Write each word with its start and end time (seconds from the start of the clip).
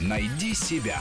Найди 0.00 0.54
себя. 0.54 1.00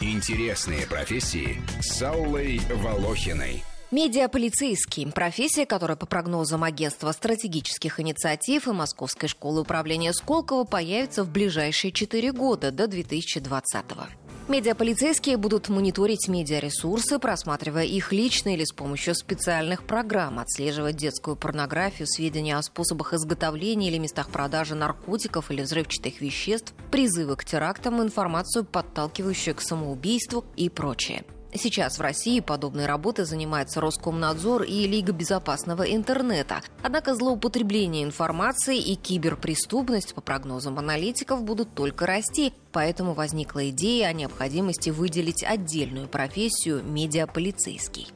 Интересные 0.00 0.86
профессии 0.86 1.62
с 1.80 2.02
Аллой 2.02 2.60
Волохиной. 2.70 3.64
Медиаполицейский– 3.90 5.10
профессия, 5.14 5.64
которая 5.64 5.96
по 5.96 6.06
прогнозам 6.06 6.64
Агентства 6.64 7.12
стратегических 7.12 8.00
инициатив 8.00 8.66
и 8.68 8.72
Московской 8.72 9.28
школы 9.28 9.62
управления 9.62 10.12
Сколково 10.12 10.64
появится 10.64 11.24
в 11.24 11.30
ближайшие 11.30 11.92
четыре 11.92 12.32
года, 12.32 12.72
до 12.72 12.88
2020 12.88 13.88
года. 13.88 14.08
Медиаполицейские 14.48 15.38
будут 15.38 15.68
мониторить 15.68 16.28
медиаресурсы, 16.28 17.18
просматривая 17.18 17.82
их 17.82 18.12
лично 18.12 18.54
или 18.54 18.64
с 18.64 18.70
помощью 18.70 19.16
специальных 19.16 19.82
программ, 19.82 20.38
отслеживать 20.38 20.96
детскую 20.96 21.34
порнографию, 21.34 22.06
сведения 22.06 22.56
о 22.56 22.62
способах 22.62 23.12
изготовления 23.12 23.88
или 23.88 23.98
местах 23.98 24.30
продажи 24.30 24.76
наркотиков 24.76 25.50
или 25.50 25.62
взрывчатых 25.62 26.20
веществ, 26.20 26.74
призывы 26.92 27.34
к 27.34 27.44
терактам, 27.44 28.00
информацию, 28.00 28.64
подталкивающую 28.64 29.56
к 29.56 29.60
самоубийству 29.60 30.44
и 30.54 30.70
прочее. 30.70 31.24
Сейчас 31.54 31.98
в 31.98 32.02
России 32.02 32.40
подобной 32.40 32.86
работой 32.86 33.24
занимается 33.24 33.80
Роскомнадзор 33.80 34.64
и 34.64 34.86
Лига 34.86 35.12
безопасного 35.12 35.82
интернета. 35.82 36.60
Однако 36.82 37.14
злоупотребление 37.14 38.04
информацией 38.04 38.80
и 38.80 38.94
киберпреступность, 38.94 40.14
по 40.14 40.20
прогнозам 40.20 40.78
аналитиков, 40.78 41.42
будут 41.42 41.74
только 41.74 42.06
расти. 42.06 42.52
Поэтому 42.72 43.14
возникла 43.14 43.70
идея 43.70 44.08
о 44.08 44.12
необходимости 44.12 44.90
выделить 44.90 45.42
отдельную 45.42 46.08
профессию 46.08 46.82
медиаполицейский. 46.82 48.08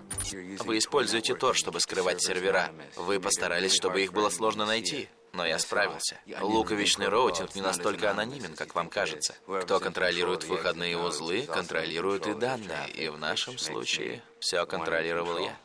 Вы 0.64 0.78
используете 0.78 1.34
Тор, 1.34 1.56
чтобы 1.56 1.80
скрывать 1.80 2.22
сервера. 2.22 2.70
Вы 2.96 3.18
постарались, 3.20 3.72
чтобы 3.74 4.02
их 4.02 4.12
было 4.12 4.30
сложно 4.30 4.66
найти. 4.66 5.08
Но 5.32 5.46
я 5.46 5.58
справился. 5.58 6.18
Луковичный 6.40 7.08
роутинг 7.08 7.54
не 7.54 7.62
настолько 7.62 8.10
анонимен, 8.10 8.54
как 8.56 8.74
вам 8.74 8.88
кажется. 8.88 9.34
Кто 9.62 9.78
контролирует 9.78 10.44
выходные 10.44 10.96
узлы, 10.98 11.42
контролирует 11.42 12.26
и 12.26 12.34
данные. 12.34 12.90
И 12.94 13.08
в 13.08 13.18
нашем 13.18 13.58
случае 13.58 14.22
все 14.40 14.64
контролировал 14.66 15.38
я. 15.38 15.56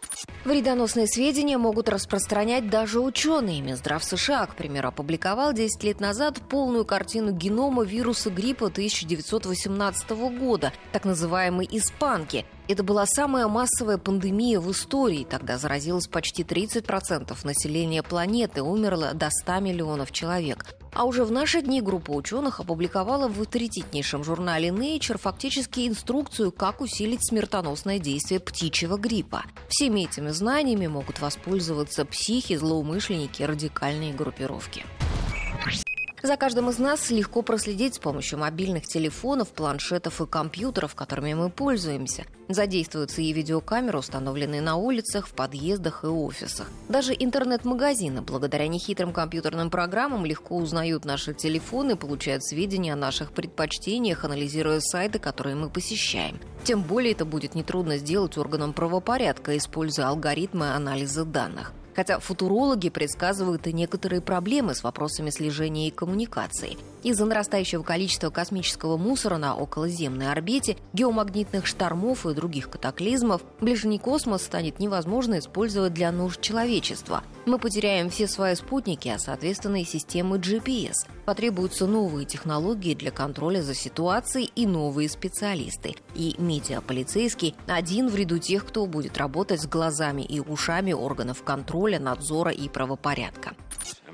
Вредоносные 0.44 1.08
сведения 1.08 1.58
могут 1.58 1.90
распространять 1.90 2.70
даже 2.70 3.00
ученые. 3.00 3.62
Минздрав 3.62 4.04
США, 4.04 4.46
к 4.46 4.56
примеру, 4.56 4.90
опубликовал 4.90 5.54
10 5.54 5.84
лет 5.84 6.00
назад 6.00 6.40
полную 6.50 6.86
картину 6.86 7.32
генома 7.32 7.84
вируса 7.84 8.30
гриппа 8.30 8.68
1918 8.68 10.10
года, 10.38 10.74
так 10.92 11.06
называемой 11.06 11.68
«испанки». 11.72 12.46
Это 12.68 12.82
была 12.82 13.06
самая 13.06 13.48
массовая 13.48 14.00
пандемия 14.00 14.60
в 14.60 14.72
истории. 14.72 15.28
Тогда 15.30 15.60
заразилось 15.60 16.08
почти 16.08 16.42
30% 16.42 17.38
населения 17.44 18.02
планеты, 18.02 18.64
умерло 18.64 19.14
до 19.14 19.30
100 19.30 19.60
миллионов 19.60 20.12
человек. 20.12 20.66
А 20.92 21.04
уже 21.04 21.26
в 21.26 21.32
наши 21.32 21.62
дни 21.62 21.82
группа 21.82 22.12
ученых 22.12 22.60
опубликовала 22.60 23.28
в 23.28 23.40
авторитетнейшем 23.40 24.24
журнале 24.24 24.70
Nature 24.70 25.20
фактически 25.20 25.88
инструкцию, 25.88 26.52
как 26.52 26.82
усилить 26.82 27.28
смертоносное 27.28 28.00
действие 28.00 28.40
птичьего 28.40 28.98
гриппа. 28.98 29.44
Всеми 29.68 30.06
этими 30.06 30.30
знаниями 30.30 30.88
могут 30.88 31.20
воспользоваться 31.20 32.04
психи, 32.06 32.56
злоумышленники, 32.56 33.44
радикальные 33.44 34.14
группировки. 34.14 34.86
За 36.26 36.38
каждым 36.38 36.72
из 36.72 36.80
нас 36.80 37.12
легко 37.12 37.44
проследить 37.44 37.94
с 37.94 38.00
помощью 38.00 38.40
мобильных 38.40 38.88
телефонов, 38.88 39.50
планшетов 39.50 40.22
и 40.22 40.26
компьютеров, 40.26 40.96
которыми 40.96 41.36
мы 41.36 41.52
пользуемся. 41.52 42.26
Задействуются 42.50 43.22
и 43.22 43.32
видеокамеры, 43.32 44.00
установленные 44.00 44.60
на 44.60 44.76
улицах, 44.76 45.28
в 45.28 45.36
подъездах 45.36 46.04
и 46.04 46.08
офисах. 46.08 46.68
Даже 46.90 47.14
интернет-магазины, 47.14 48.24
благодаря 48.24 48.68
нехитрым 48.68 49.14
компьютерным 49.14 49.70
программам, 49.70 50.26
легко 50.26 50.58
узнают 50.58 51.06
наши 51.06 51.36
телефоны, 51.36 51.96
получают 51.96 52.44
сведения 52.44 52.94
о 52.94 52.96
наших 52.96 53.32
предпочтениях, 53.32 54.26
анализируя 54.26 54.80
сайты, 54.80 55.20
которые 55.20 55.56
мы 55.56 55.70
посещаем. 55.70 56.40
Тем 56.64 56.82
более 56.82 57.12
это 57.12 57.26
будет 57.26 57.54
нетрудно 57.54 58.00
сделать 58.00 58.36
органам 58.36 58.74
правопорядка, 58.74 59.56
используя 59.56 60.08
алгоритмы 60.08 60.74
анализа 60.74 61.24
данных. 61.24 61.72
Хотя 61.96 62.20
футурологи 62.20 62.90
предсказывают 62.90 63.68
и 63.68 63.74
некоторые 63.74 64.22
проблемы 64.22 64.76
с 64.76 64.84
вопросами 64.84 65.30
слежения 65.30 65.88
и 65.88 65.92
коммуникации. 65.92 66.78
Из-за 67.06 67.26
нарастающего 67.26 67.84
количества 67.84 68.32
космического 68.32 68.98
мусора 68.98 69.38
на 69.38 69.56
околоземной 69.56 70.32
орбите, 70.32 70.76
геомагнитных 70.94 71.68
штормов 71.68 72.26
и 72.26 72.34
других 72.34 72.72
катаклизмов, 72.72 73.44
ближний 73.62 74.00
космос 74.00 74.42
станет 74.42 74.80
невозможно 74.80 75.38
использовать 75.38 75.94
для 75.94 76.12
нужд 76.12 76.42
человечества. 76.42 77.22
Мы 77.46 77.60
потеряем 77.60 78.10
все 78.10 78.28
свои 78.28 78.56
спутники, 78.56 79.08
а 79.08 79.20
соответственно 79.20 79.84
и 79.84 79.86
системы 79.86 80.38
GPS. 80.38 81.06
Потребуются 81.26 81.86
новые 81.86 82.26
технологии 82.26 82.96
для 82.96 83.12
контроля 83.12 83.62
за 83.62 83.76
ситуацией 83.76 84.52
и 84.56 84.66
новые 84.66 85.08
специалисты. 85.08 85.94
И 86.16 86.34
медиаполицейский 86.40 87.54
один 87.68 88.10
в 88.10 88.16
ряду 88.16 88.40
тех, 88.40 88.66
кто 88.66 88.88
будет 88.88 89.20
работать 89.20 89.62
с 89.62 89.68
глазами 89.68 90.24
и 90.24 90.40
ушами 90.40 90.94
органов 90.94 91.44
контроля, 91.44 92.00
надзора 92.00 92.50
и 92.50 92.68
правопорядка. 92.68 93.52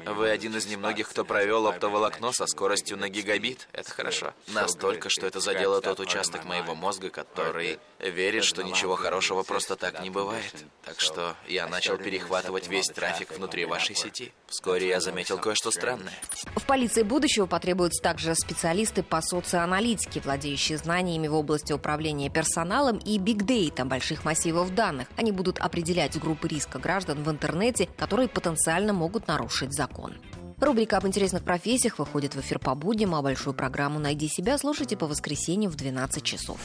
Вы 0.06 0.30
один 0.30 0.56
из 0.56 0.66
немногих, 0.66 1.10
кто 1.10 1.24
провел 1.24 1.68
оптоволокно 1.68 2.32
со 2.32 2.48
скоростью 2.48 2.98
на 2.98 3.10
гигабит. 3.10 3.68
Это 3.72 3.92
хорошо. 3.92 4.34
Настолько, 4.48 5.10
что 5.10 5.28
это 5.28 5.40
задело 5.40 5.82
тот 5.82 6.00
участок 6.00 6.46
моего 6.46 6.76
мозга, 6.76 7.10
который 7.10 7.80
верит, 8.00 8.44
что 8.44 8.64
ничего 8.64 8.96
хорошего 8.96 9.44
просто 9.44 9.76
так 9.76 10.02
не 10.02 10.10
бывает. 10.10 10.54
Так 10.84 11.00
что 11.00 11.36
я 11.48 11.68
начал 11.68 11.98
перехватывать 11.98 12.68
весь 12.68 12.88
трафик 12.88 13.32
внутри 13.32 13.66
вашей 13.66 13.96
сети. 13.96 14.34
Вскоре 14.48 14.88
я 14.90 15.00
заметил 15.00 15.38
кое-что 15.38 15.72
странное. 15.72 16.14
В 16.56 16.66
полиции 16.66 17.04
будущего 17.04 17.46
потребуются 17.46 18.02
также 18.02 18.34
специалисты 18.36 19.04
по 19.04 19.22
социоаналитике, 19.22 20.20
владеющие 20.20 20.78
знаниями 20.78 21.28
в 21.28 21.36
области 21.36 21.74
управления 21.74 22.30
персоналом 22.30 22.98
и 22.98 23.18
бигдейта 23.18 23.86
больших 23.86 24.26
массивов 24.26 24.74
данных. 24.74 25.08
Они 25.16 25.32
будут 25.32 25.60
определять 25.60 26.20
группы 26.20 26.48
риска 26.48 26.80
граждан 26.80 27.24
в 27.24 27.30
интернете, 27.30 27.88
которые 27.98 28.28
потенциально 28.28 28.94
могут 28.94 29.28
нарушить 29.28 29.74
закон 29.74 29.91
закон. 29.92 30.14
Рубрика 30.60 30.98
об 30.98 31.08
интересных 31.08 31.44
профессиях 31.44 32.00
выходит 32.00 32.36
в 32.36 32.40
эфир 32.40 32.60
по 32.60 32.76
будням, 32.76 33.16
а 33.16 33.22
большую 33.22 33.54
программу 33.54 34.00
«Найди 34.00 34.28
себя» 34.28 34.58
слушайте 34.58 34.96
по 34.96 35.08
воскресеньям 35.08 35.72
в 35.72 35.76
12 35.76 36.24
часов. 36.24 36.60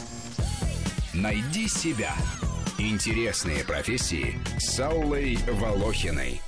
«Найди 1.14 1.66
себя»– 1.68 2.14
интересные 2.78 3.64
профессии 3.64 4.38
с 4.58 4.78
Аллой 4.80 5.38
Волохиной. 5.50 6.40